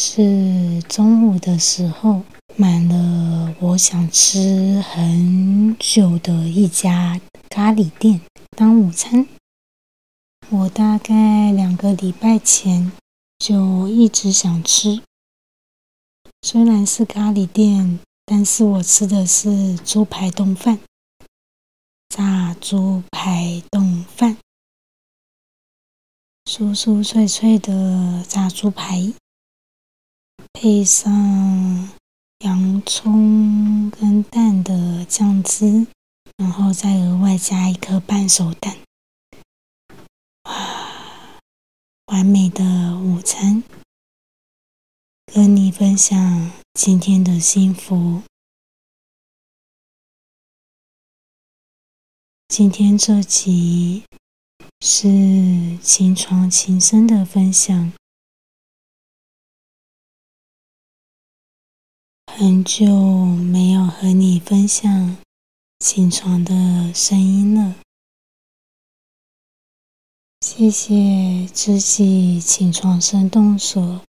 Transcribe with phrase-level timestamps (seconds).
[0.00, 2.22] 是中午的时候
[2.54, 8.20] 买了我想吃很久的一家咖喱店
[8.56, 9.26] 当午餐。
[10.50, 12.92] 我大概两个礼拜前
[13.40, 15.02] 就一直想吃，
[16.42, 20.78] 虽然是咖喱店，但是我吃的是猪排冻饭，
[22.08, 24.36] 炸猪排冻饭。
[26.44, 29.12] 酥酥脆脆的炸猪排，
[30.60, 31.88] 配上
[32.40, 35.86] 洋葱跟蛋的酱汁，
[36.36, 38.76] 然后再额外加一颗半熟蛋，
[40.46, 41.38] 哇！
[42.06, 43.62] 完美的午餐，
[45.32, 48.22] 跟你分享今天的幸福。
[52.48, 54.02] 今天这集。
[54.80, 57.92] 是秦床琴声的分享。
[62.40, 65.16] 很久没有和你分享
[65.80, 67.74] 起床的声音了。
[70.40, 74.00] 谢谢知己起床声动所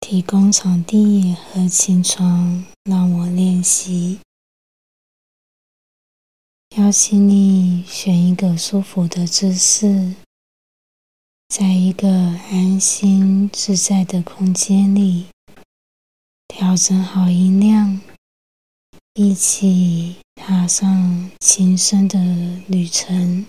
[0.00, 4.20] 提供场地和琴床，让我练习。
[6.78, 10.14] 邀请你选一个舒服的姿势，
[11.48, 15.26] 在一个安心自在的空间里，
[16.60, 17.98] 调整好音量，
[19.14, 22.18] 一起踏上琴声的
[22.68, 23.46] 旅程。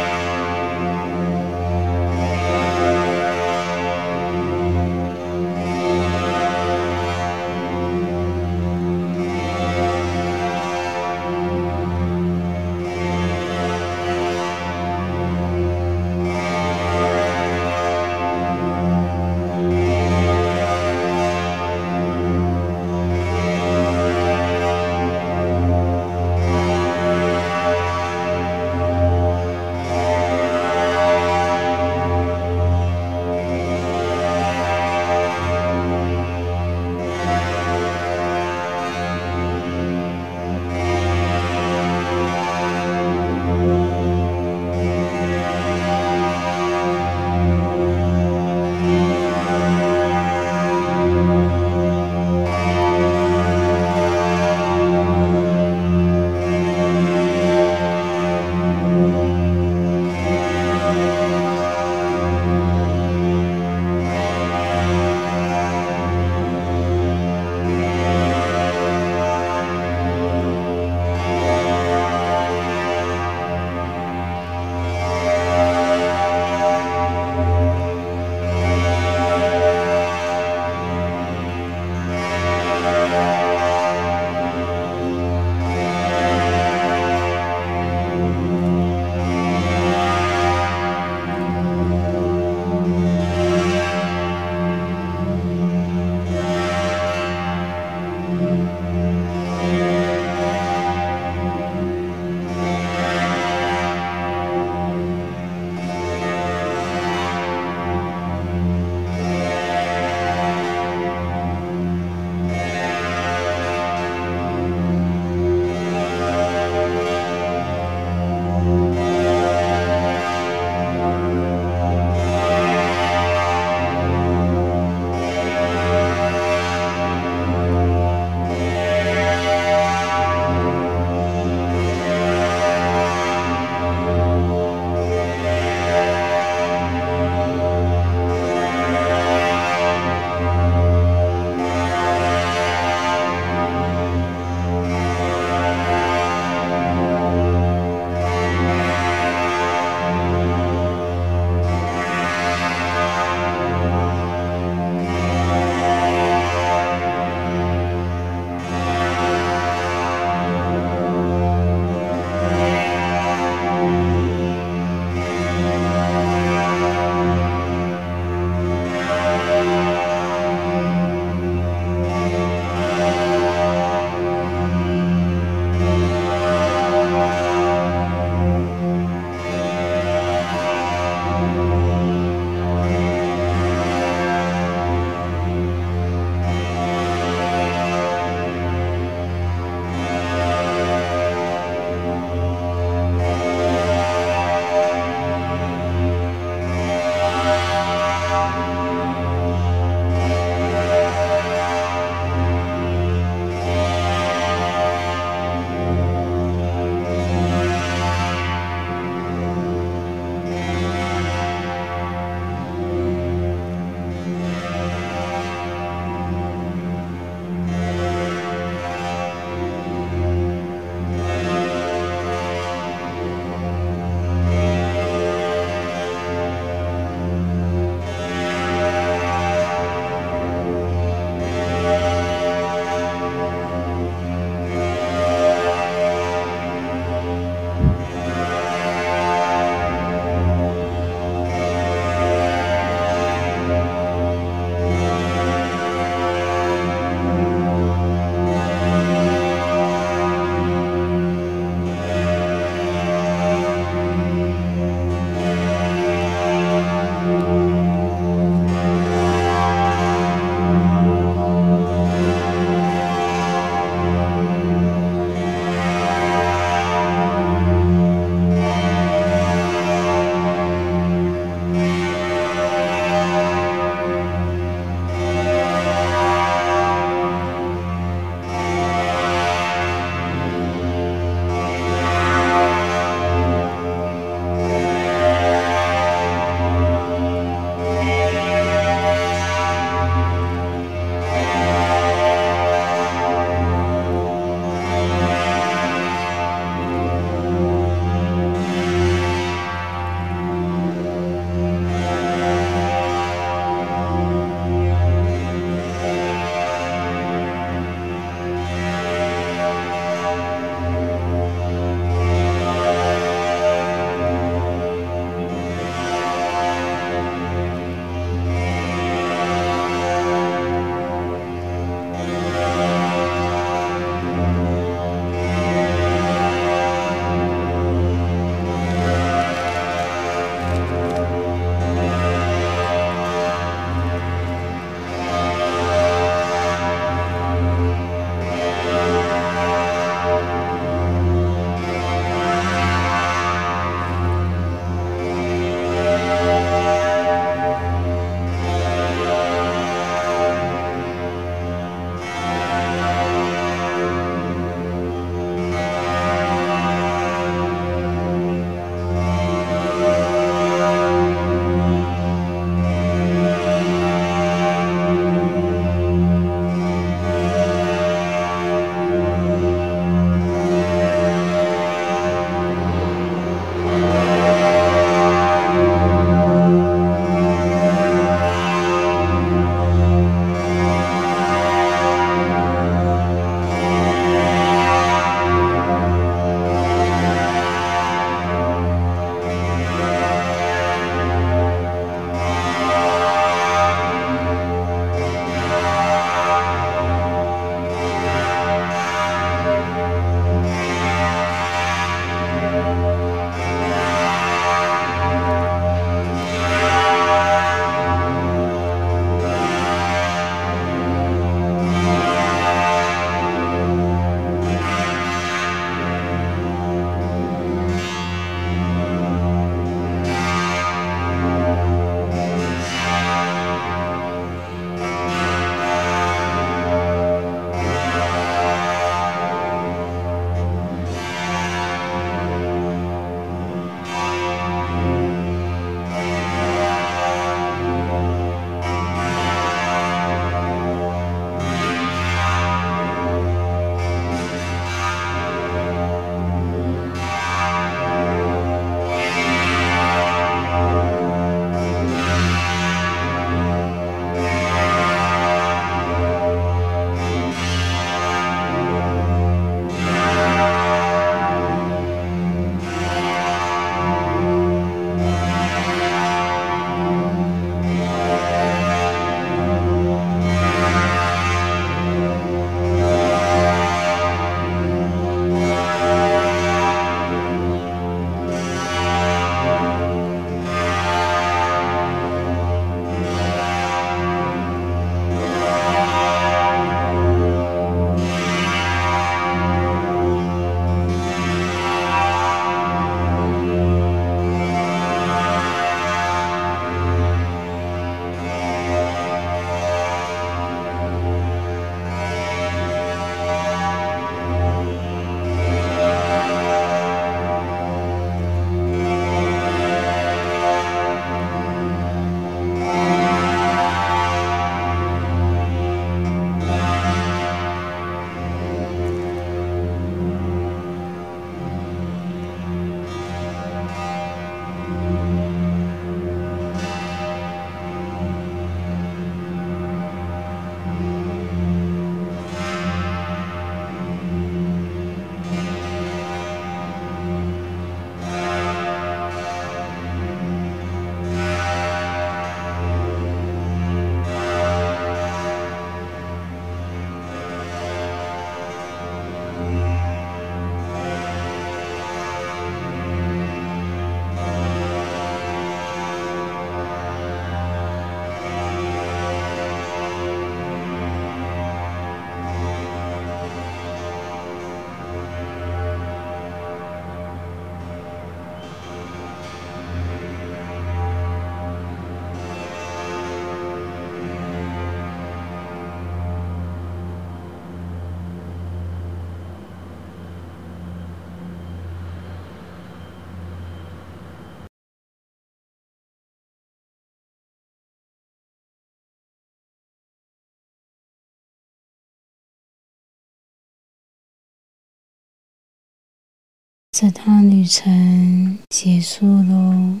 [597.00, 600.00] 这趟旅程结束喽。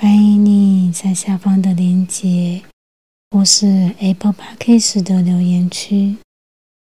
[0.00, 2.62] 欢迎你在下方的链接
[3.32, 6.16] 或是 Apple Podcast 的留言区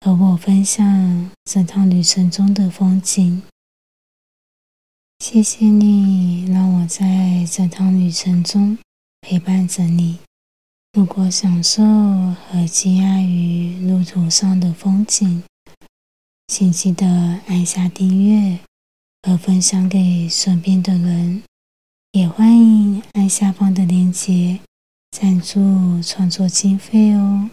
[0.00, 3.44] 和我分享这趟旅程中的风景。
[5.20, 8.76] 谢谢你让我在这趟旅程中
[9.20, 10.18] 陪伴着你。
[10.94, 15.44] 如果享受和惊讶于路途上的风景，
[16.48, 17.06] 请记得
[17.48, 18.58] 按下订阅
[19.22, 21.42] 和分享给身边的人。
[22.12, 24.58] 也欢迎按下方的链接
[25.10, 27.50] 赞助创作经费哦！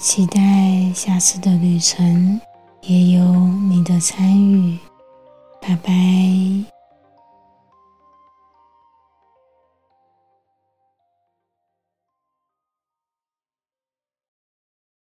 [0.00, 2.40] 期待下次的旅程
[2.82, 4.78] 也有你的参与，
[5.60, 6.73] 拜拜。